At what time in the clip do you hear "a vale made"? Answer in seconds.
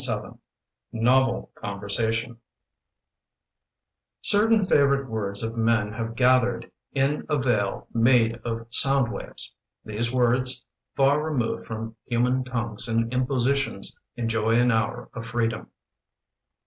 7.29-8.37